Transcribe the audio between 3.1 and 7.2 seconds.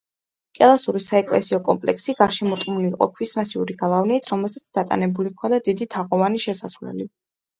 ქვის მასიური გალავნით, რომელსაც დატანებული ჰქონდა დიდი თაღოვანი შესასვლელი.